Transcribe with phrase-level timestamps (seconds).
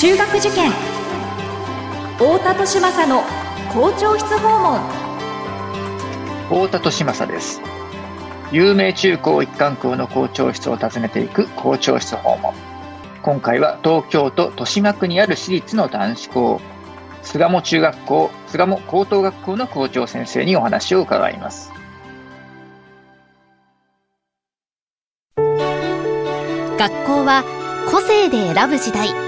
[0.00, 0.70] 中学受験。
[2.18, 3.24] 太田利政の
[3.72, 4.80] 校長室訪問。
[6.48, 7.60] 太田利政です。
[8.52, 12.54] 有名中高一貫校の校長室を訪ねていく校長室訪問。
[13.24, 16.60] 今回は東京都豊島区にある私立の男子校。
[17.22, 21.72] 巣鴨中学校巣鴨高等学校の校長先生にお話を伺います。
[25.36, 27.42] 学校は
[27.90, 29.27] 個性で選ぶ時代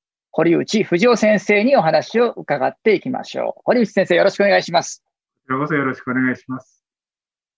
[0.33, 3.61] 堀内藤夫先生にお話を伺っていきましょう。
[3.65, 5.03] 堀内先生、よろしくお願いします。
[5.49, 6.81] よろよろしくお願いします。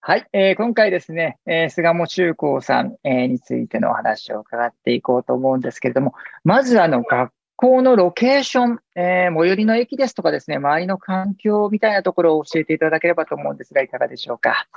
[0.02, 14.68] はい、えー、今回ですね、えー、巣鴨中高さん、えー、についてのお話を伺っていこうと思うんですけれども、まずあの学校のロケーション、えー、最寄りの駅ですとかですね、周りの環境みたいなところを教えていただければと思うんですが、いかがでしょうか？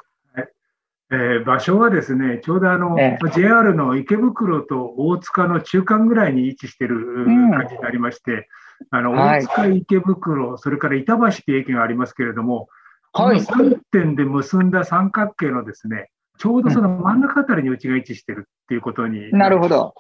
[1.11, 12.69] えー、場所はですね、ちょうどあの、えー、JR の池袋と大塚の中間ぐらいに位置している感じになりまして、うん、あの、大塚、池袋、それから板橋という駅がありますけれども、
[13.13, 19.95] はい、この3点で結んだ三角形のですね、ちょうどその真ん中あたりにうちが位置しているっていうことになるほど。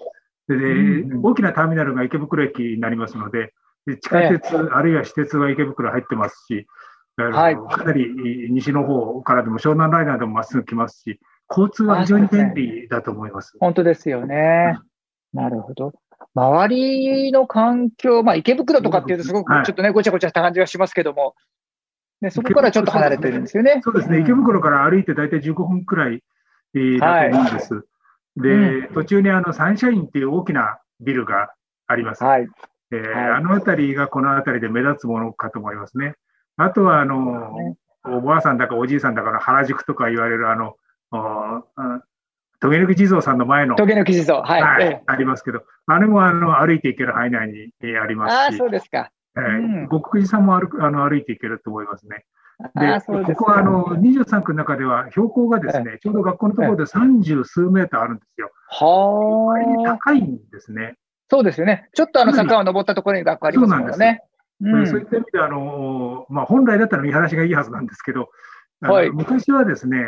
[0.48, 3.52] で、うん、大きなターミナルが池袋駅になりますので、
[3.86, 6.66] で地下鉄、えー、あるいは私鉄は池袋入ってますし、
[7.16, 13.56] はい、かなり西の方からでも湘南ライナーでもまっすぐ来ますし、交通は非常に便利だと思います。
[13.58, 14.78] 本当ですよね。
[15.32, 15.92] なるほど。
[16.34, 21.34] 周りの環境、まあ、池袋とかっていうとすごくちょっとね、ごちゃごちゃした感じがしますけども、
[22.20, 23.80] ね、そこからちょっと離れてるんですよね。
[23.82, 26.22] そうですね、池袋から歩いて大体15分くらい、
[26.74, 27.74] えー、だと思うんです。
[27.74, 31.50] はい、で、うん、途中にあのサンシャインっていう大きなビルが
[31.86, 32.24] あります。
[32.24, 32.48] はい。
[32.92, 36.14] えーはい、あの辺りがこの辺りで目立つものかと思いますね。
[36.56, 40.76] あとは、あの、おばあさんだかおじいさんだかの原宿とか言われる、あの、
[42.60, 43.76] トゲ抜き地蔵さんの前の。
[43.76, 44.62] トゲ抜き地蔵、はい。
[44.62, 48.36] はい、ありますけど、あれもあの歩いていける範囲内にありますし。
[48.36, 49.10] ああ、そうですか。
[49.36, 52.24] えー、五国寺さんも歩くあの歩いていけると思いますね。
[52.74, 58.50] で、ここはあの23区の中では標高がですね、ちょうど学校のところで30数メーターあるんですよ。
[58.70, 59.98] はあ。
[59.98, 60.94] 高いんですね。
[61.30, 61.90] そうですよね。
[61.92, 64.22] ちょっとあの坂を登ったところに学校ありますもんね。
[64.60, 68.30] うん、そういった意味であの、まあ、本来だったら見晴らしがいいはずなんですけど、
[68.80, 69.98] はい、昔はですね、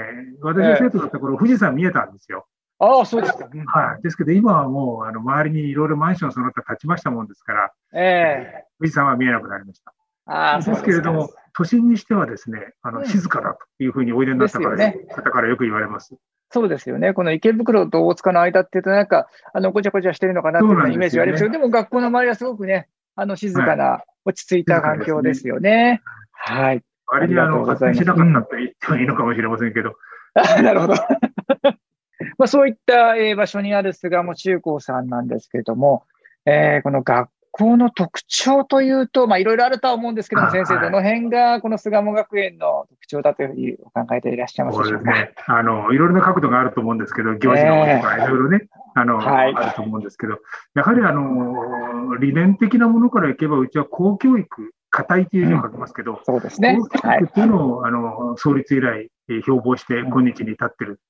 [0.40, 2.46] 私が生徒だった頃、えー、富士山見えたんですよ。
[2.78, 3.48] ああ、そうですか。
[3.66, 4.02] はい。
[4.02, 9.92] ですけど、今はもう、あの、周りにいろいろマンションその他建ちましたもんですから、えー、富士山は見えなくなりました。
[10.26, 16.14] ああ、ですけれども、都心にしてはですね、あの、静かだというふうにおいでになったから、ね、方からよく言われます。
[16.50, 17.14] そうですよね。
[17.14, 26.02] この池袋と大塚の間っていうと、なんか、あの、ごちゃごちゃしてるのかなというイメージがありますけど、でも学校の周りはすごくね、あの、静かな、落ち着いた環境ですよね。
[26.32, 26.82] はい。
[27.06, 29.94] 割にあの、発展しなかったって言ってもいいのかもしれませんけど。
[30.62, 30.94] なるほど。
[32.36, 36.04] まあ、そういった、えー、場所にある巣鴨中高さんなんですけれども、
[36.44, 45.10] えー、この学校の特徴というと、まあ、いろいろあるとは思うんですけども、先生、どの辺がこの巣鴨学園の特徴だというふうにお考えていらっしゃいますでしょうか？
[45.12, 48.68] ね、あの、いろいろな角度があると思うんですけど、行事のとか、いろいろね、
[49.00, 50.38] あの、はい、あると思うんですけど、
[50.74, 56.78] やはりあの、理念的なものからいけば、うちは公教育、固いという字を書きますけど、うん、そうですね。
[56.78, 61.00] 公教育というのを、はい、あの、創立以来、標榜して今日に至っている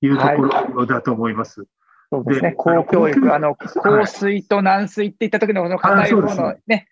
[0.00, 0.42] というとこ
[0.74, 1.60] ろだと思います。
[1.60, 1.68] はい
[2.08, 2.52] そうですね。
[2.52, 6.86] 公教育、あの、硬水と軟水って言った時のこの硬い方のね、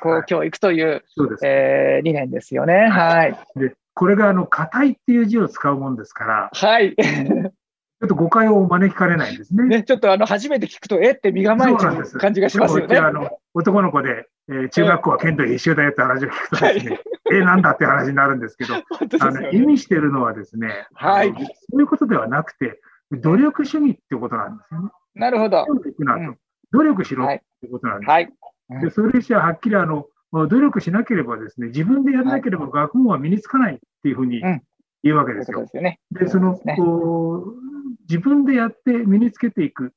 [0.00, 2.88] 公教育という、そうですえー、理念ですよね。
[2.88, 3.38] はい。
[3.56, 6.96] で、これがあの、硬いっていう字を使うもんですから、はい。
[8.00, 9.64] ちょっと誤解を招きかねないんですね。
[9.64, 12.96] ねちょっとあの、初めて聞くと、えって身構えちゃう感じがしますよね。
[12.96, 18.84] あの、男の子で、えー、中学校は剣道必修だよって話を聞くとですね、はい、え、なんだって話になるんですけど、 ね、
[19.20, 21.28] あの、意味してるのはですね、はい。
[21.28, 22.80] そういうことではなくて、
[23.12, 24.90] 努力趣味ってことなんですよね。
[25.14, 25.66] なるほど。
[26.72, 28.10] 努力しろってことなんです。
[28.10, 28.32] はい。
[28.80, 34.40] でそれじゃはっきりあの、努力しなければですね、自分でやらなければ学問は身につかないっていうふうに
[35.02, 35.66] 言うわけですよ。
[36.12, 37.79] で、その、こう、
[38.10, 39.92] 自分でやって身につけていく。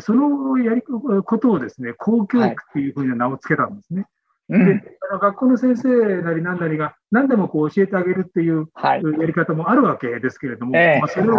[0.00, 4.06] そのやりことをですね、公教育っていうふうに名を付けたんですね。
[4.50, 11.36] はい、であの学校の先生なり何なりが何でもこう教えてあげるっていうやり方もあるわけですけれども、まあ、それを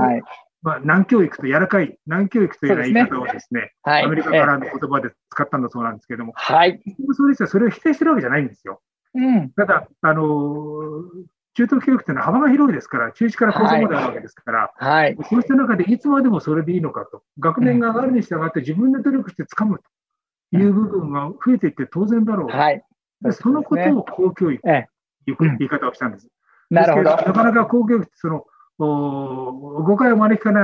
[0.62, 6.82] まあ、難教育と柔らかい、難教育というような言い方をですね、すねはい、アメリカからの言葉で使ったんだそうなんですけれども、はい。
[7.14, 8.82] そうですよ、それを否定してるわけじゃないんですよ。
[9.14, 11.06] うん、ただ、あのー、
[11.60, 19.80] 中等教育というのは幅が広いですから、中1から高校まであるわけですから、はい、そうした中でいつまでもそれでいいのかと、学年が上がるに従って自分で努力して掴む
[20.52, 22.84] という部分が増えていって当然だろう、はい、
[23.26, 26.28] そそのことを公教育という言い方をしたんです。
[26.70, 27.10] なるほど。
[27.10, 28.46] なかなか公教育ってその
[28.78, 30.60] お誤解を招きかね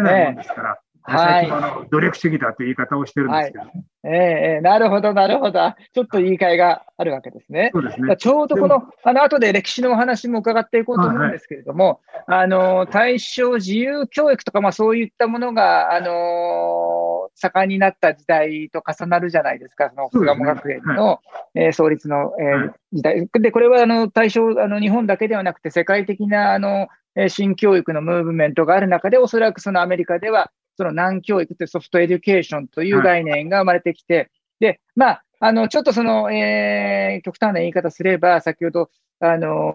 [0.00, 0.78] ないものですから、
[1.10, 3.70] はい、あの努力主義だという言い方をしてるんですけど、ね、
[4.02, 5.74] はい、えー、なるほど、なるほど。
[5.92, 7.70] ちょっと言い換えがあるわけですね。
[7.72, 8.16] そうですね。
[8.16, 21.20] ちょうどこの、あの後で歴史のお話も伺っていこうと思うんですけれども、はい、あの対象自由教育とか、まあ、そういったものが、あの盛んになった時代と重なるじゃないですか、その巣鴨学園の、は
[21.54, 23.28] い、えー、創立の、えー、時代。
[23.40, 26.88] で、これはあの大正あの、日本だけではなくて、世界的なあの
[27.28, 34.30] 新教育のムーブメントがある中で、おそらくそのアメリカでは、その軟教育って soft education という概念が生まれてきて、
[34.60, 38.90] で、まあ、あの、ちょっとその、えー、極端な言い方すれば、先ほど、
[39.20, 39.74] あの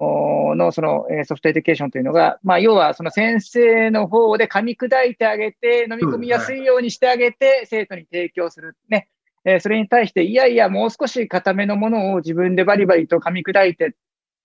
[0.53, 8.75] ー、の、その、えー、 soft education というのが、まあ、要は、その先生の方で噛み砕いてあげて、飲み込みやすいようにしてあげて、生徒に提供する。
[8.89, 9.07] ね。
[9.43, 13.95] えー、それに対して、いやいや、もう少し固めのものを自分でバリバリと噛み砕いて、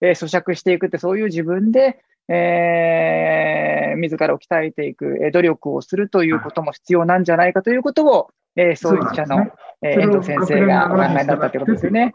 [0.00, 2.00] えー、咀嚼していくって、そういう自分で、
[2.32, 12.14] えー、自らを鍛えていく、えー、努力をするということも必要なんじゃないかということを、えー、創立者の、ねえー、遠藤先生がお考えになったということですよね。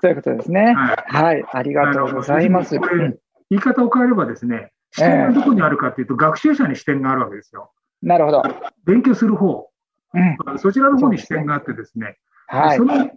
[0.00, 0.74] そういうことですね。
[0.74, 2.76] はい、はい、ありがとうございます。
[2.78, 7.70] 言い方を変えればですね、視点がどこにあるかというと、えー、学習者に視点があるわけですよ。
[8.02, 8.42] なるほど。
[8.84, 9.68] 勉強する方、
[10.14, 12.16] うん、そちらの方に視点があってですね、
[12.50, 13.10] そはい、その、えー、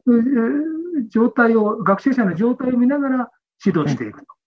[1.09, 3.31] 状態を、学習者の状態を見ながら
[3.63, 4.38] 指導していくと。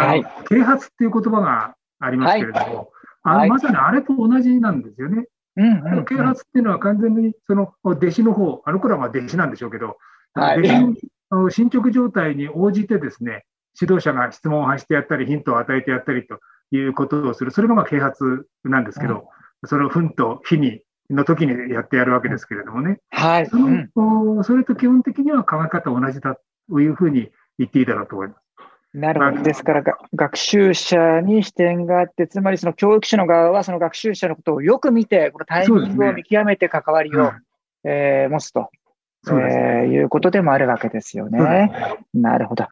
[0.00, 2.90] はい、啓発っていう言葉がありますけれども、
[3.22, 5.24] はい、あのまさにあれと同じなんですよね。
[5.56, 9.98] うんうん啓発っていうのは完全にその弟子の方、あの頃はまあ弟子なんでしょうけど、
[10.32, 13.44] はい、弟子の進捗状態に応じてですね、
[13.78, 16.38] 指導者が質問を発してやったり、ヒントを与えてやったりと
[16.70, 20.80] いうことをする、それがまあ啓発なんですけど、うん、それをふんと日に
[21.10, 26.36] の時にやってやるわけですけれどもね、はい、そのそれと基本的には考え方同じだ
[26.70, 27.28] というふうに
[27.58, 28.40] 言っていいだろうと思います。
[28.94, 29.42] なるほど。
[29.42, 29.82] ですから
[30.14, 37.32] 学習者に視点があって、つまりその教育者の側はその学習者のことをよく見て、このタイミングを見極めて関わりを、ね
[37.84, 38.70] えー、持つと、
[39.28, 39.32] えー、
[39.86, 41.98] いうことでもあるわけですよね。
[42.12, 42.66] なるほど。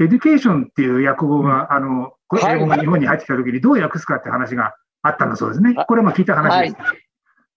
[0.00, 5.74] education っていう訳語が、あの、英語が日本に入ってきたときにどう訳すかって話があったんだそうですね。
[5.86, 6.82] これも聞いた話です。
[6.82, 6.98] はい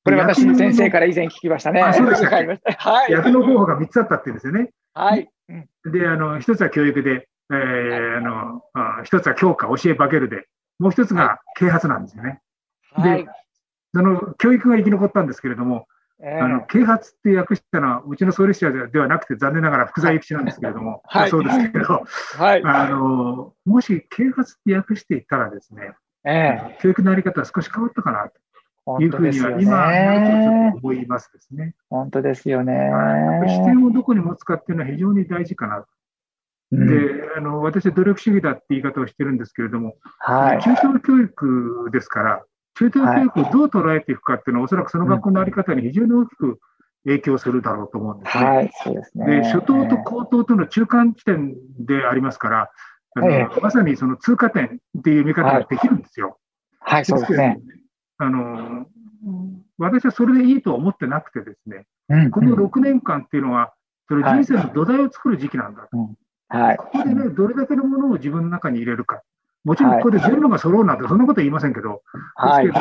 [0.08, 1.84] これ私、先生から以前聞きましたね。
[1.94, 2.38] そうですか。
[2.38, 3.14] はい。
[3.14, 4.70] 訳の方法が3つあったって言うんですよね。
[4.94, 5.30] はい。
[5.92, 8.62] で、あの、一つは教育で、えー、あの、
[9.04, 10.48] 一つは教化、教え化けるで、
[10.80, 12.42] もう一つが啓発なんですよね。
[12.92, 13.30] はい、で、
[13.94, 15.88] その教育が生き残ったんですけれども、
[16.20, 22.06] えー、あの啓発って訳したのは、うちの創立者ではなくて、残念ながら福沢諭吉なんですけれども、 はい、そうですけど、
[22.38, 28.30] はい、あのもし啓発って訳していったらですね、えー、教育のあり方は少し変わったかな
[28.86, 31.76] というふうには、今、思いますですね。
[31.90, 32.92] 本当ですよね。
[33.48, 35.86] 視点をどこに持つかっていうのは非常に大事かな
[36.72, 42.44] で、あの私は努力主義だって言い方をしてるんですけれども、はい、中等教育ですから、
[42.76, 46.60] 中等教育をどう捉えていくかっていうのは、おそらくその学校の在り方に非常に大きく
[47.06, 48.46] 影響するだろうと思うんですね。
[48.46, 52.72] はい、そうですねで初等と高等との中間地点でありますから、
[53.16, 56.38] あの、はい、まさにその通過点っていう見方ができるんですよ。
[56.80, 57.60] はい、はい、そうですね。
[58.18, 58.86] あの
[59.78, 63.74] 私はそれでいいとは思ってなくてですね、うんうん、この6年間っていうのは、
[64.08, 65.98] それ人生の土台を作る時期なんだと。
[65.98, 66.08] はい、
[66.78, 69.22] ここでね、どれだけのものを自分の中に入れるか。
[69.64, 72.02] もちろんここで全部が揃うなんて、そんなこと言いませんけど、
[72.36, 72.72] はい、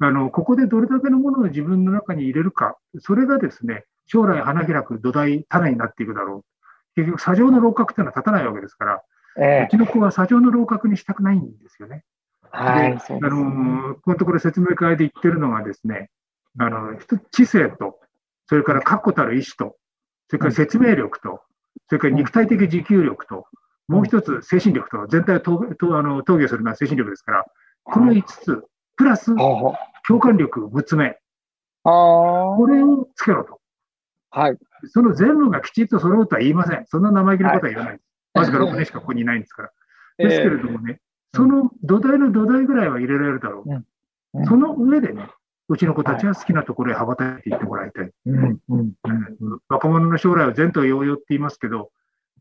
[0.00, 6.44] あのここでどれだけのものを自分の中に入れるか、それがですね、将来花開く土台、種になっていくだろう。
[6.94, 9.02] 結局、砂上の楼閣っていうのは立たないわけですから、
[9.36, 12.04] えー、うちの子は砂上の楼閣にしたくないんですよね。
[12.50, 16.10] はい、あのこのところ説明会で言ってるのがですね、
[16.58, 16.98] あの
[17.30, 17.98] 知性と、
[18.46, 19.76] それから確固たる意志と、
[20.28, 21.40] それから説明力と、
[21.88, 23.46] それから肉体的持久力と、
[23.88, 27.44] もう一つ精神力と、全体をとあの討議するのは精神力ですから、
[27.84, 28.64] この5つ、
[28.96, 31.18] プラス共感力6つ目。
[31.82, 33.60] これをつけろと。
[34.30, 34.58] はい。
[34.86, 36.86] その全部がきちっと揃うとは言いません。
[36.86, 38.00] そんな生意気なことは言わない。
[38.34, 39.72] わずか6年しかここにいないんですから。
[40.18, 41.00] ですけれどもね、
[41.34, 44.46] その土台の土台ぐらいは入れられるだろう。
[44.46, 45.28] その上でね、
[45.72, 48.10] うちの子たちは好きなところへ羽ばたいていってもらいたい。
[49.70, 51.90] 若者の将来は前途洋々って言いますけど、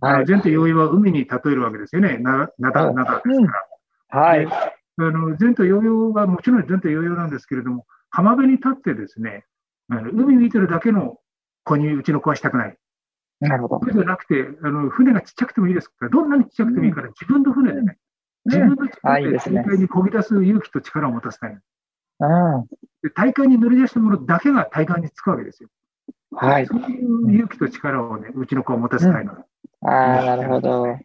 [0.01, 2.17] はい、前途洋々は海に例えるわけですよね。
[2.17, 3.65] な、なだ、なだですか
[4.09, 4.21] ら。
[4.21, 4.45] はい。
[4.47, 9.45] あの前途洋々がもちろん前途洋々なんですけれども、浜辺に立ってですね、
[9.89, 11.17] あの海見てるだけの
[11.63, 12.77] 子にうちの子はしたくない。
[13.39, 13.85] なるほど。
[13.85, 17.97] そうじゃなくて、あの船がちっちゃくてもいいですから、どんなにちっちゃくてもいいから、自分の船でね、
[18.45, 21.57] 自分の力で大会にこぎ出す勇気と力を持たせたい。
[23.01, 25.69] で大会に乗り出したものだけが大会につくわけですよ。
[26.31, 26.65] はい。
[26.67, 29.35] そういう勇気と力をね、うちの子は持たせたいの、う
[29.85, 30.97] ん、ああ、なるほど。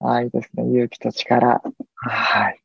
[0.00, 0.64] あいいですね。
[0.64, 1.62] 勇気と力。
[1.96, 2.60] はい。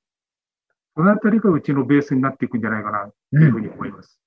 [0.96, 4.19] そのあたりがうちのベースになっていくんじゃないかな、というふうに思います。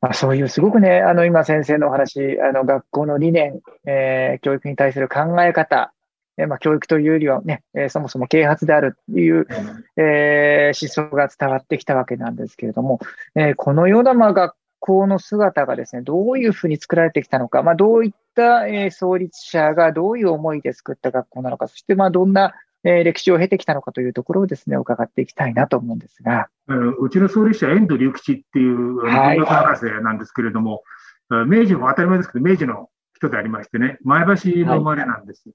[0.00, 5.92] まあ、そういうすごくね、あの今先生のお話、あの学校の理念、えー、教育に対する考え方、
[6.40, 9.46] えー、まあ、教育というよりはね、えー、そもそも啓発であるという、
[9.96, 13.00] え思想が伝わってきたわけなんですけれども、
[13.34, 26.48] えこのようなまあ学校の姿がですね、どういうふうに作られてきたのか、まあ、どういった、え創立者がどういう思いで作った学校なのか、そしてまあどんなえー、歴史を経てきたのかというところをですね、伺っていきたいなと思うんですが。
[26.66, 30.82] うちの創立者、遠藤隆吉っていう文学博士なんですけれども、
[31.28, 32.88] はい、明治も当たり前ですけど、明治の
[33.20, 34.30] 人でありましてね、前橋
[34.64, 35.42] の生まれなんです。
[35.46, 35.54] はい、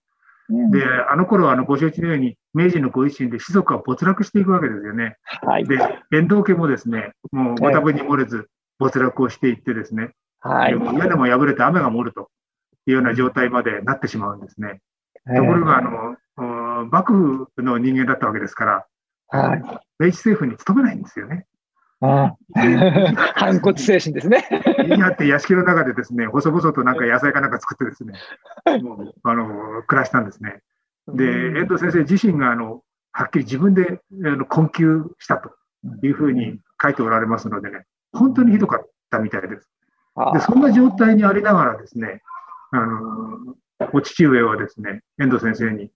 [0.50, 5.18] で、あの頃はあのご承知のように、明治のご維新で士族は没落していくわけですよね。
[5.24, 5.78] はい、で、
[6.12, 8.48] 遠藤家もですね、もうご多分に漏れず
[8.78, 12.30] 没落をしていってですね、はい、屋根も破れて雨が漏ると
[12.86, 14.82] いうような状態までなってしまうんですね。
[15.36, 18.86] ところが、あの、幕府の人間だったわけですから、
[19.30, 19.60] はい、
[20.00, 21.46] 明治政府に勤めないんですよね。
[22.02, 22.38] ああ
[23.36, 24.48] 反骨精神ですね。
[24.86, 28.14] いやって屋敷の中でですね、細々となんか野菜かなんか作ってですね、
[28.82, 30.62] もうあの暮らしたんですね。
[31.08, 35.52] で、遠藤先生自身があのはっきり自分であの困窮したと
[36.04, 39.70] いうふうに書いておられますのでね、本当にひどかったみたいです。
[40.34, 42.22] でそんな状態にありながらですね、
[42.72, 43.56] あの
[43.94, 45.92] お父上はですね、遠藤先生に、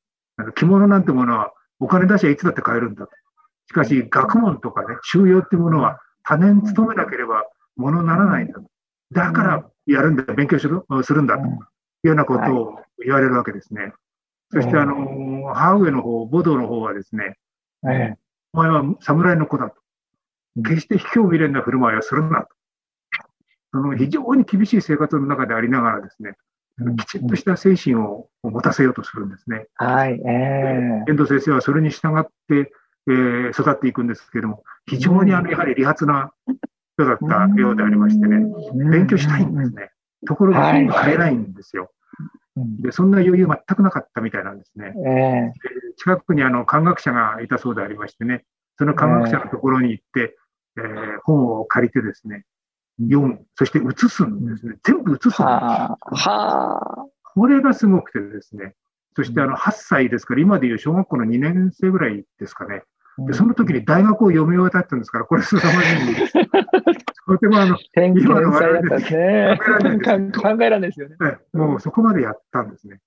[0.56, 3.12] 着物なんてものはお金出しゃいつだって買えるんだと。
[3.70, 7.44] しかし、学問とかね、収容ってものは多年勤めなければ
[7.76, 8.64] ものにならないんだと。
[9.12, 13.94] だからやるんだ、勉強するするんだというようなことを言われるわけですね。
[14.52, 17.38] そして、あの、母上の方、武道の方はですね、
[18.54, 19.76] お前は侍の子だと。
[20.64, 22.48] 決して卑怯未練な振る舞いをするなと。
[23.72, 26.34] その非常に厳しい生活の中でありながらですね、
[26.98, 29.68] きちっとした精神を持たせようとするんですね。
[29.76, 30.14] はい。
[30.14, 32.72] えー、遠藤先生はそれに従って、
[33.10, 36.32] えー、育っていくんですけども、非常にあのやはり利発な
[36.96, 38.46] 人だったようでありましてね、
[38.92, 39.90] 勉強したいんですね。
[40.28, 41.92] ところが本が買えないんですよ。
[42.82, 44.94] で、そんな余裕全くなかったみたいなんですね。
[45.06, 48.46] えー、近くにあの科学者がいたそうでありましてね、
[48.78, 50.36] その科学者のところに行って、
[50.78, 52.46] えー、本を借りてですね、
[53.02, 54.76] 読む、そして写すんですね。
[54.84, 55.44] 全部写すんです。
[55.46, 55.96] は
[56.78, 58.76] あ、これがすごくてですね。
[59.16, 62.84] そしてあの8歳ですから、今でいう小学校の2年生ぐらいですかね。
[63.28, 66.34] でその時に大学を読み終えたってんですから、これすさまじいんです。
[67.28, 69.60] とてもあの、今の我々ですね。
[70.32, 71.16] 考えられないですよね。
[71.54, 73.00] もうそこまでやったんですね。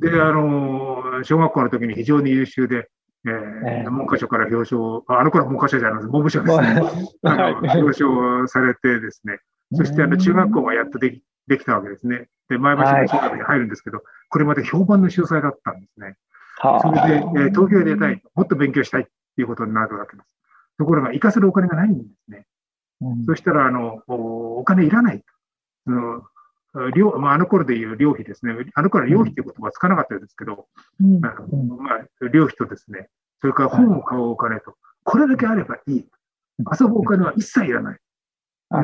[0.00, 2.88] で、あの、小学校の時に非常に優秀で、
[3.26, 6.66] えー、文科省から表彰、あの頃文科省じゃないです、文部省ですね。
[7.24, 9.38] あの表彰されてですね、
[9.72, 12.26] そしてあの中学校がやっとできできたわけですね。
[12.48, 16.16] で、前橋の中学に入るんですけど、これまで評判の秀才だったんですね。
[16.60, 20.28] それで、えー、東京へ出たい、もっと勉強したいっていうことになるわけです。
[20.78, 22.46] ところが、行かせるお金がないんですね。
[23.00, 25.22] うん、そしたら、あの、お金いらない。
[25.84, 26.22] その
[26.94, 28.52] 寮まあ、あの頃でいう寮費ですね。
[28.74, 30.66] あの頃は寮費という言葉はつかなかったですけど、
[31.00, 33.08] うん、あのまあ、寮費とですね、
[33.40, 34.74] それから本を買うお金と、
[35.04, 36.06] これだけあればいい。
[36.58, 37.98] 遊ぶお金は一切いらない。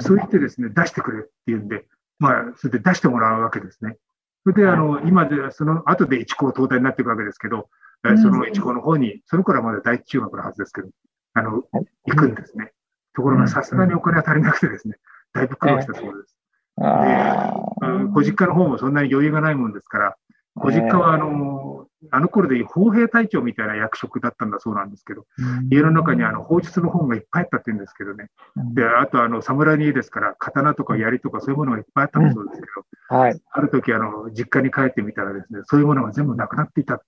[0.01, 1.85] そう言ってですね、出してくれっていうんで、
[2.19, 3.97] まあ、それで出してもらうわけですね。
[4.45, 7.69] それで、あの、今で、その後で一高東大になっていくわけですけど、
[8.17, 10.89] その一高の方に、その頃はまだ第一中学のはずですけど、
[11.35, 11.63] あの、
[12.07, 12.73] 行くんですね。
[13.15, 14.97] ところが、さすがにお金は足りなくてですね、
[15.33, 16.37] だいぶ苦労したそうです。
[16.79, 20.17] で、ご実家の方もそんなに余裕がないもんですから、
[20.55, 25.25] ご実家はあの、あの頃でいう砲兵隊長みたいな役職だったんだそうなんですけど、
[25.71, 28.29] 家の中にあの法術の本がいっぱいあったって言うんですけどね。
[28.75, 32.67] で、あとあの、侍にですから、刀とか槍とかそういうものがいっぱいあったんだそうですけ
[33.09, 37.03] ど、はい、ある時あの、実家に帰ってみたらですね、そういうものが全部なくなっていた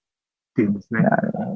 [0.55, 1.01] っていうんですね。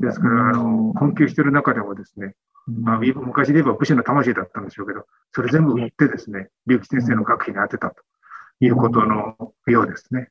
[0.01, 2.35] ですから、あの、困窮してる中でもですね、
[2.67, 8.03] まあ、昔で言えば武士の魂だったんでしょうけど、それ全部売ってですね、竜吉先生の学費に当てたと
[8.61, 9.37] いうことの
[9.67, 10.29] ようですね。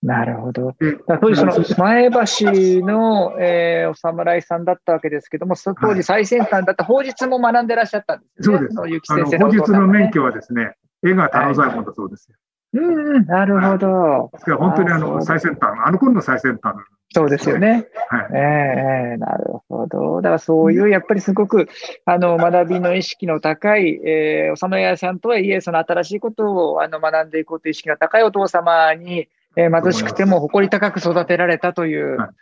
[0.00, 0.74] なるほど。
[1.20, 8.58] 当時、その前橋の、えー、お侍さんだったわけですけども、そ当時最先端だった法術も学んでらっしゃったんですね。
[8.58, 8.76] そうです。
[8.76, 12.36] の法術の免許はですね、絵が田野左衛門だそうですよ。
[12.74, 12.80] う
[13.20, 14.30] ん、なるほど。
[14.58, 16.74] 本当にあの最先端、あの頃の最先端
[17.14, 17.86] そうですよね。
[18.08, 20.16] はい、ええー、なるほど。
[20.16, 21.68] だからそういう、やっぱりすごく、
[22.04, 32.34] あの、学びの意識の高い、えー、おさのやさんとはいえ、その新しいことをあの学んでいこうという意識が高いお父様に、えー、貧しくても誇り高く育てられたという、はいね、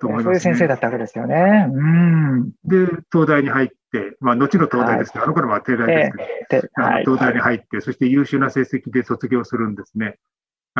[0.00, 1.66] そういう先生だったわけですよね。
[1.70, 2.50] うん。
[2.64, 6.12] で、東大に入って、まあ、後の東大ですけど、はい、あの頃は帝大です
[6.48, 10.16] けど、えーはい、東大に入って、そして優秀な成績で卒業するんですね。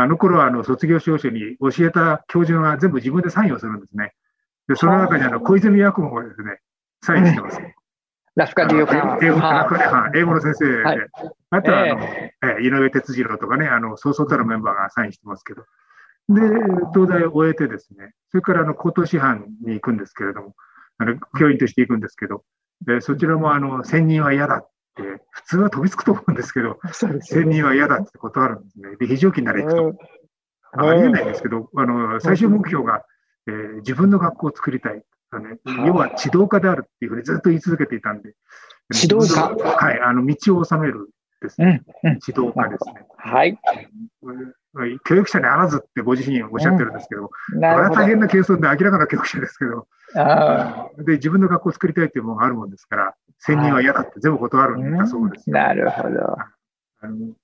[0.03, 4.13] あの頃はあの卒業証書に教えた教授が全部自分でサインをするんですね。
[4.69, 6.61] で、その中にあの小泉八雲がですね、
[7.03, 7.59] サインしてます。
[8.37, 9.39] ラフカディオカ英語
[10.15, 10.67] 英語の先生。
[10.67, 10.99] で、はい、
[11.51, 15.63] あとはあの、えー、井上哲次郎とかね、あの、そうそうたるメンバーがサインしてますけど、
[16.29, 16.41] で、
[16.95, 20.55] 東大を終えてですね、それからあの高等師範に行くんですけれども、
[20.99, 22.45] あの教員として行くんですけど、
[22.87, 24.59] でそちらもあの専任は嫌だ。
[24.59, 26.79] って、普通は飛びつくと思うんですけど、
[27.21, 28.97] 専任は嫌だって断るんですね。
[28.97, 29.99] で、非常勤なら行くと。
[30.73, 31.27] ありえないん。
[31.27, 33.05] ですけど、あの最終目標が、
[33.49, 35.03] えー、自分の学校を作りたい。
[35.33, 38.35] ね、要は指導家であるっていうふうにずっと言い続けていたんで、
[38.93, 43.07] 指導家はい、あの道を収めるですね、うんうん、指導家ですね。
[43.17, 43.59] はい。
[45.05, 47.31] 教育者にあらずってご自身おっしゃってるんですけど、うん、こ
[47.61, 49.87] れは大変なケースで明らかな教育者ですけど、
[51.05, 56.37] で自分の学校を作りたいというものがあるもんですから、専任は嫌だって全部断るんだそうです、なるほど。
[57.03, 57.35] あの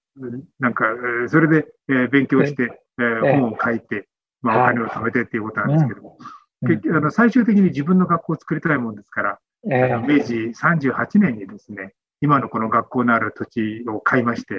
[0.61, 0.85] なんか、
[1.29, 4.09] それで、えー、勉強して、えー、本を書いて、
[4.41, 6.19] まあ、お金を貯めてっていうことなんですけども、
[6.63, 9.39] 結局あの最終的に自分の学校を作りたいもんですから、
[9.71, 14.59] えー、明治38年にですね、今のこの学校のある土地を買いまして、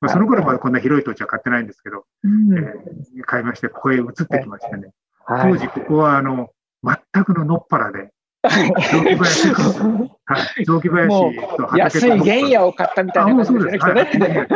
[0.00, 4.90] まあ、その頃まだこんな広い土地は買ってないんですけど、うん、えー、買いまして、ここへ移ってきましてね、
[5.26, 6.50] 当時ここはあの
[6.84, 8.10] 全くの野っ原で、
[8.42, 10.10] 雑木林、は
[10.58, 14.48] い、雑木林と畑安い原野を買ったみたいな感じですね、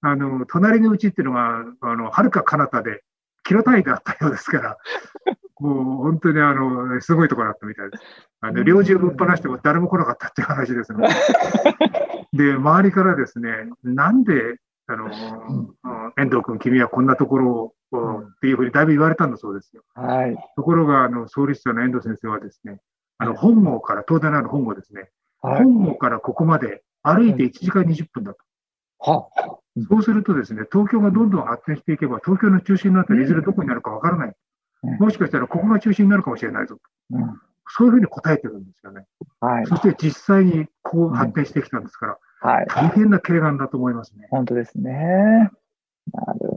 [0.00, 3.02] あの隣のうちっていうのが、あの遥か彼方で、
[3.44, 4.78] キロ単位であったようですから、
[5.60, 8.02] もう本当にあのすごいところだったみたいです。
[8.40, 11.08] あの猟銃ぶっ放しても誰も来なかったっていう話ですね。
[12.34, 13.48] で、周りからですね、
[13.84, 15.08] なんで、あの、
[16.18, 19.82] 遠藤君、君はこんなところを、っていうふうにだいぶ言われたんだそうですよ。
[19.94, 22.80] はい、ところが、あの、創立者の遠藤先生はですね、
[23.18, 28.38] あの、本郷から、東大のある本郷ですね、はい、本郷からここまで歩いて1時間20分だと。
[28.98, 29.28] は
[29.88, 34.34] そうするとですね、東京がどんどん発展していけば、東京の中心になったらいずれどこになるかわからない。
[35.00, 36.78] もしかしたらここが中心になるかもしれないぞ。
[37.10, 39.06] うん、そういうふうに答えてるんですよね。
[39.40, 44.28] はい、そして実際にこう発展してきたんですから、はい、大変な軽眼だと思いますね。
[44.30, 45.50] 本当ですね。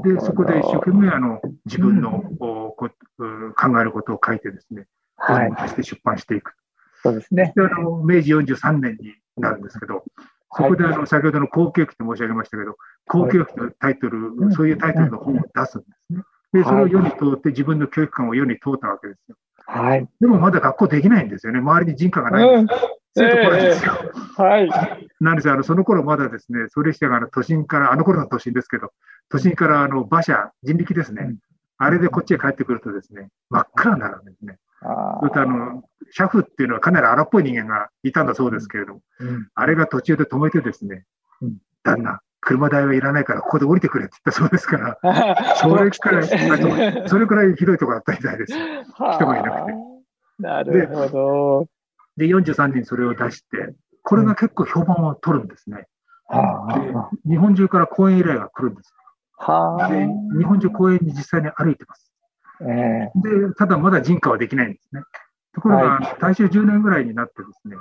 [0.03, 4.87] で、そこで一生懸命あの自分の、うん、こ考えることを書いてですね、
[5.17, 6.53] はい、本して出版していく。
[7.03, 7.53] そうですね。
[7.55, 10.03] であの明治43年になるんですけど、
[10.55, 12.77] そこであの、先ほどの後継期と申し上げましたけど、
[13.07, 16.23] 後継期のタイトル、そういうタイトルの本を出すんですね。
[16.53, 19.35] で、それを世に通って自分の教育観を世に通ったわけですよ。
[19.65, 20.07] はい。
[20.21, 21.59] でもまだ学校できないんですよね。
[21.59, 22.79] 周りに人家がないんです。
[22.81, 23.93] うん、そういうところですよ。
[24.01, 24.69] えー、はい。
[25.19, 28.93] なんですあの、その頃まだですね、それしてあの都心から、あの頃の都心ですけど、
[29.29, 31.23] 都心からあの馬車、人力ですね。
[31.23, 31.37] うん、
[31.77, 34.57] あれでこっちへ帰ってくるとですね、真っ暗になるんですね。
[34.81, 41.05] それとあの、車夫っていうのはかなり荒っぽい人間がいたんだそうですけれども、うん、あれが途中で止めてですね、
[41.83, 44.97] 旦那、車代はいらないからここで降りてくれって言ったそうですから、
[45.57, 48.53] それくらい、それくらいひどいところだったみたいです。
[48.53, 49.73] 人がいなくて。
[50.39, 51.67] なるほど。
[52.17, 55.87] で、43人それを出して、これが結構評判を取るんですね。
[56.29, 58.93] で日本中から講演依頼が来るんです。
[59.89, 62.06] で日本中講演に実際に歩いてます。
[62.61, 65.01] えー、で、ただまだ人化はできないんですね。
[65.53, 67.77] ところが、大正10年ぐらいになってですね、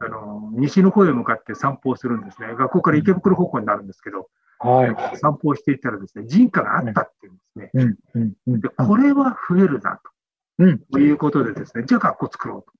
[0.00, 2.48] あの、西の方へ向かって散歩をするんですね。
[2.54, 8.60] 学校から池袋方向になるんですけど、はい、散歩をしていったらですね、人家があったっていうんですね。
[8.60, 10.00] でこれは増えるな
[10.58, 12.72] と、ということでですね、じゃあ学校作ろうと。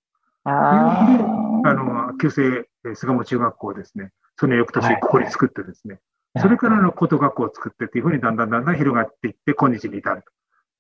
[0.45, 1.19] あいう
[1.63, 6.01] で、あの、旧制巣鴨中学校ですね、その翌年ここに作ってですね、
[6.41, 10.33] それからの高等学校を作ってっていうふうにだんだんだんだん広がっていって、今日に至ると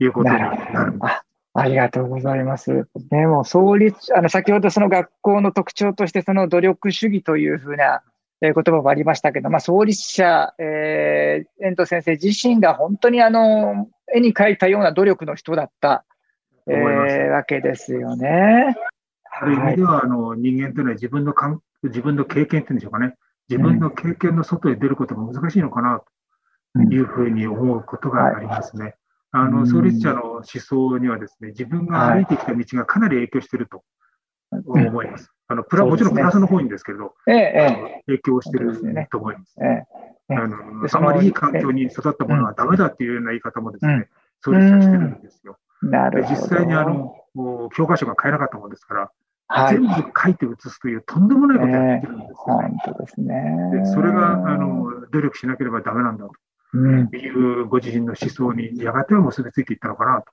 [0.02, 0.50] いうことにな
[0.84, 1.22] るんです。
[1.54, 2.88] ありがとうございます。
[3.10, 8.02] でも、創立、あの、先ほどその学校の特徴として、その努力主義というふうな、
[8.40, 16.04] えー、言葉もありましたけど、まあ、創立者、えー、遠藤先生自身が本当にあの、絵に描いたような努力の人だった、
[16.66, 18.74] えー、わけですよね。
[19.30, 23.14] ある意味では、あの、人間というのは自分のかん、自分の経験っていうんでしょうかね。
[23.50, 26.02] 自分の経験の外へ出ることが難しいのかな、
[26.74, 28.94] というふうに思うことがありますね。
[29.32, 33.82] あの、創立者の思想にはですね、自分が歩いてきた道がかなり影響していると
[34.66, 35.32] 思います。
[35.48, 39.54] あのプラもちろんプラスの方にですけど、ええ、影響していると思います。
[39.60, 39.84] え
[40.30, 40.34] え。
[40.34, 40.56] あの
[40.90, 44.08] あまりいい環境に育ったものはダメだっていうような言い方もですね、
[44.40, 45.58] そういうしてるんですよ。
[45.82, 47.14] なる実際にあの
[47.74, 49.10] 教科書が買えなかったものですから、
[49.48, 53.34] はい、全部書いて写すというとんでもないことをやってるんですよ、ね、本当ですね。
[53.72, 53.86] で。
[53.86, 56.32] それがあの努力しなければダメなんだと
[56.76, 60.32] いうご自身の思想にやがては結びついていったのかなと。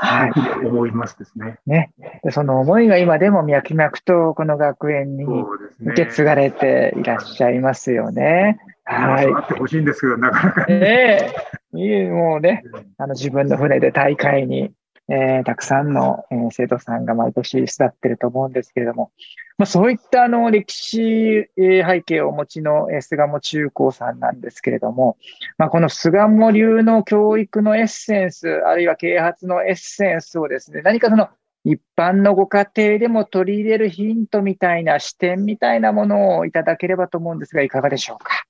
[0.00, 0.32] はい、
[0.64, 1.58] 思いますですね。
[1.66, 1.90] ね。
[2.30, 8.58] その思いが今でも脈々とこの学園に受け継がれていらっしゃいますよね。
[8.84, 9.26] はい。
[9.26, 11.32] あってほしいんですけど、なかなかね。
[11.72, 12.08] ねえ。
[12.08, 12.62] もうね、
[12.96, 14.70] あの自分の船で大会に
[15.10, 19.10] えー、たくさんの、えー、生徒さんが毎年巣立ってると思うんですけれども、
[19.56, 25.16] まあ、そういったあの歴史、えー、背景をお持ちの、えー、菅も中高さんなんですけれども、
[25.56, 31.28] まあ、この菅も流の教育のエッセンス、あるいは啓発のエッセンスをですね、何かその
[31.64, 38.44] 一般のご家庭でも取り入れるヒントみたいな視点みたいなものをいただければと思うんですが、いかがでしょうか？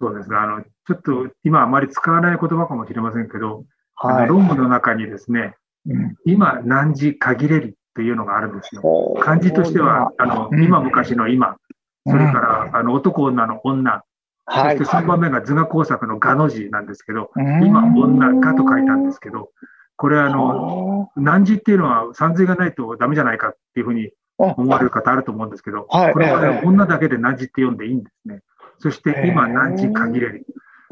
[0.00, 0.36] そうですね。
[0.36, 3.64] あの、ちょっと今あまり使わない言葉かもしれませんけど、
[3.94, 5.54] はい、論文の中にですね、
[6.24, 8.82] 今、何時限れりっていうのがあるんですよ。
[9.20, 11.56] 漢字としては、あの、今昔の今、
[12.06, 14.04] それから、あの、男女の女、
[14.48, 19.50] そして3番目が図画工作の画の字なんですけど、今、女がと書いたんですけど、
[19.96, 28.40] これあの、何時っていうのは三髄がないとダメじゃないかっていうふうに思われる方あると思うんですけど、これは、ね、女だけで何時って読んでいいんですね。
[28.78, 30.44] そして今何時限れり。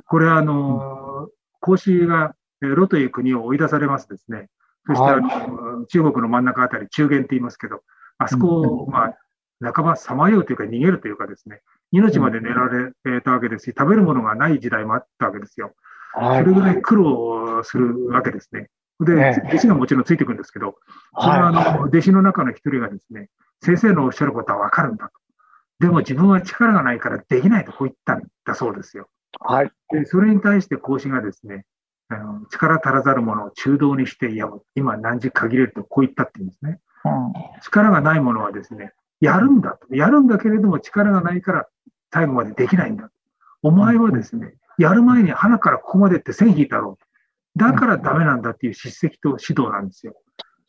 [0.06, 1.28] これはあの、
[1.60, 4.48] 孔子がロという国を追い出されますですね。
[4.86, 7.82] そしてあの、中国の真ん中あたり、中原って言いますけど、
[8.18, 12.68] あそこを、まあ、半ばさまようというか逃げるというかですね、命まで狙わ
[13.04, 15.74] れたわけですし、食べるものがない時代もあったわけですよ。
[16.14, 18.68] それぐらい苦労するわけですね。
[19.00, 20.76] で、弟子がもちろんついてくるんですけど、
[21.18, 23.28] それはあの、弟子の中の一人がですね、
[23.62, 25.12] 先生のおっしゃることはわかるんだと。
[25.80, 29.08] でも自分は力がないからできないとこう言ったんだそうですよ。
[29.40, 29.72] はい。
[29.90, 31.64] で、それに対して講師がですね、
[32.08, 34.62] あの力足らざるものを中道にしてやむ。
[34.74, 36.80] 今何時限れるとこう言ったって言うんですね。
[37.04, 39.94] うん、力がないものはですね、やるんだと。
[39.94, 41.66] やるんだけれども力がないから
[42.12, 43.10] 最後までできないんだ。
[43.62, 47.58] お前はですね、やる前に花からここまでって線引いたろう。
[47.58, 50.14] だからダメなんだっていう叱責と指導なんですよ。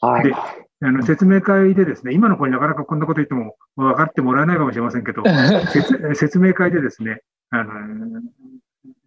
[0.01, 5.23] はい、で、あの説明会でですね、今の子になかなかこんなこと言っても分かってもらえないかもしれませんけど、
[6.15, 7.71] 説明会でですね、あの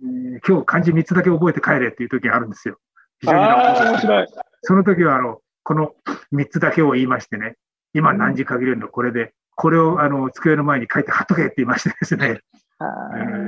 [0.00, 2.78] 今日漢字3つだけ覚えて帰れっていう時があるんですよ。
[3.20, 4.26] 非常に面白い。
[4.62, 5.92] その時は、あの、この
[6.32, 7.56] 3つだけを言いましてね、
[7.94, 12.40] 今何時限れるのこれで、これをあの机の前に書いて貼っとけって言いましてですね、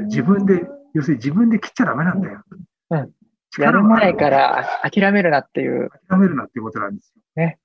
[0.06, 2.42] 自分で、要するに自分で切っちゃダメなんだよ。
[2.90, 3.10] うん。
[3.58, 5.90] やる前から諦めるなっていう。
[6.08, 7.22] 諦めるなっていうことなんですよ。
[7.36, 7.58] ね。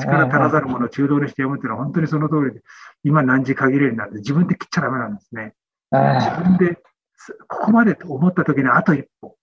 [0.00, 2.62] 力足らざるものを中道にして読むっていうのは本当にその通りで、
[3.04, 5.54] 今何時限れるなんて自分で切っちゃダメなんですね。
[5.90, 6.78] 自分で
[7.48, 9.36] ここまでと思った時にあと一歩。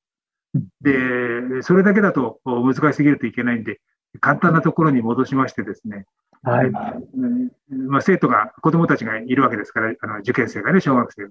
[0.82, 3.82] で、それだけだと難しすぎるといけないんで、
[4.22, 6.06] 簡単なところに戻しましてですね、
[6.46, 6.70] はい。
[6.70, 11.30] まあ、生徒が、子供たちがいるわけですから、あの受験生がね、小学生が。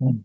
[0.00, 0.22] うん、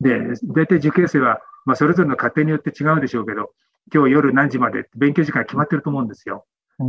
[0.00, 3.50] で、大体受験生は、まあ、それぞれの家庭によって違うでしょうけど、
[3.92, 6.46] 今日夜何時まで勉強時間決まってると思うんですよ。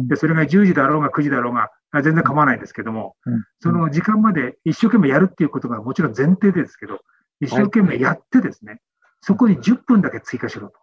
[0.08, 7.00] で、それが10時だろうが9時だろうが、全然構わないんですけども、うん、その時間まで一生懸命やるっていうことがもちろん前提ですけど、
[7.42, 8.80] 一生懸命やってですね、
[9.22, 10.76] そこに10分だけ追加しろと。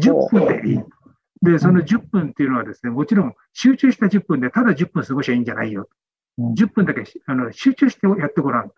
[0.00, 0.78] 10分でいい。
[1.42, 5.88] で、その10分っていうのはですね、もちろん集中した10分でただ10分過ごしゃいいんじゃないよ。
[6.38, 8.70] 10分だけあの集中してやってごらん。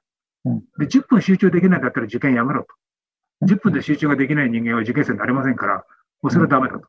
[0.79, 2.65] で、10分集中できないんだったら受験やめろ
[3.41, 3.47] と。
[3.47, 5.85] 10分で集中ができない人間は受験生になれませんから、
[6.23, 6.87] もうそれはダメだと。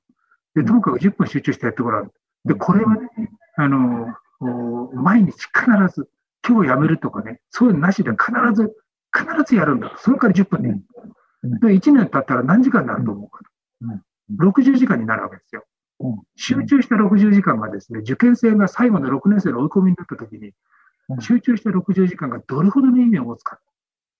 [0.55, 2.11] で、ともかく10分集中してやってごらん。
[2.45, 3.09] で、これはね、
[3.55, 4.07] あの、
[4.93, 6.09] 毎日必ず、
[6.47, 8.75] 今日やめるとかね、そういうのなしで必ず
[9.15, 9.93] 必ずやるんだ。
[9.98, 10.69] それから10分で。
[11.67, 13.39] で、1年経ったら何時間になると思うか。
[14.38, 15.65] 60時間になるわけですよ。
[16.36, 20.54] 集中した60時間がですね、受験生が最後の6年生の追い込みになった時に、
[21.19, 23.60] 集中した60時間がどれほどの意味を持つか。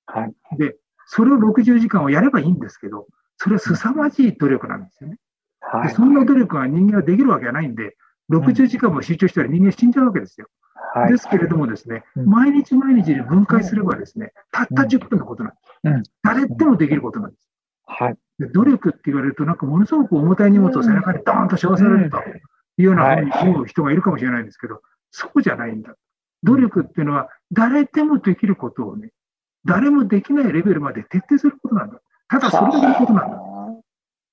[0.08, 0.76] はい、で、
[1.06, 5.18] それを60時間をやればいいんですけど、それは凄まじい努力なんですよね。
[5.62, 7.96] はい、でそんな努力が人間はできるわけがないんで、
[8.32, 10.48] 60時間も集中したら人間死んじゃうわけですよ。
[10.94, 15.72] はい、ですけれどもですね、毎日毎日に分解すればですね、たった10分のことなんです。
[15.84, 17.48] うん、誰でもできることなんです。
[17.86, 22.32] はい、で努力って言われると、なんかものすごく重たい荷物を背中にドーンと背負わされるとい
[22.80, 25.96] うようなふうに思う人がいるかもしれないんですけど、そうじゃないんだ。
[26.44, 29.12] 努力っていうのは、誰でもできることをね、
[29.66, 32.00] 誰もできないレベルまで徹底することなんだ。
[32.30, 33.38] ただそれだけのことなんだ。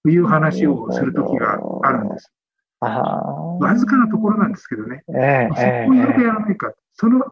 [0.04, 2.32] という話をするときがあるんです。
[2.80, 7.24] わずかなところなんですけどね、えー、そこによくやらないか、その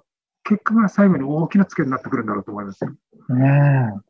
[0.45, 2.85] 結果が最後に大きなツケになってくるんだろうと思います。
[2.85, 4.05] うん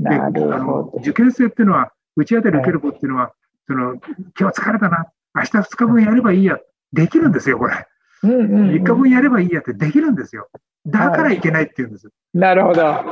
[0.00, 3.32] であの受験生っていうのは、打ち当たり受ける子っていうのは、
[3.66, 3.94] その
[4.38, 6.58] 今日疲れたな、明日2日分やればいいや、
[6.92, 7.86] できるんですよ、これ。
[8.22, 10.48] うんうんうん、3日分やればいいやってできるんですよ。
[10.86, 12.08] だからいけないって言うんです。
[12.32, 12.84] なるほど。
[12.84, 13.02] は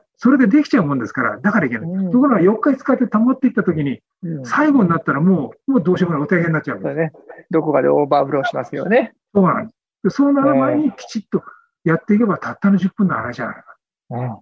[0.00, 0.01] い。
[0.22, 1.90] それでできちゃうもんですから、だからいけない。
[1.90, 6.94] うん、ところが4日5日で保っていったときに、うん、最後になったらもう、もうどうしようもないお大変になっちゃうんです。
[6.94, 7.10] ね。
[7.50, 9.14] どこかでオーバーフローしますよね。
[9.34, 9.74] そうなんで
[10.10, 10.16] す。
[10.16, 11.42] そうなる前にきちっと
[11.82, 13.64] やっていけば、たったの10分の話じゃないか。
[14.10, 14.36] うん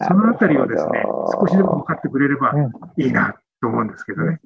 [0.00, 1.02] そのあたりをですね、
[1.38, 2.54] 少しでも分かってくれれば
[2.96, 4.40] いいなと思うんですけどね。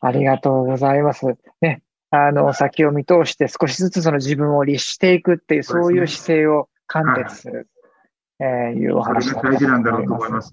[0.00, 1.26] ありがとうございます。
[1.60, 7.66] ね、あの、先を見通して少しずつその自分を律していくっていう、そういう姿勢を貫徹する、はい、
[8.40, 10.52] えー、いうお話が大事なんだろうと思います。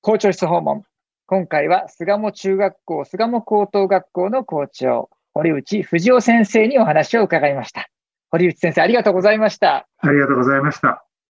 [0.00, 0.84] 校長室訪問。
[1.26, 7.88] 今回は巣鴨中学校、巣鴨高等学校の校長、堀内藤夫先生にお話を伺いました。
[8.30, 9.88] 堀内先生、ありがとうございました。
[9.98, 11.05] ありがとうございました。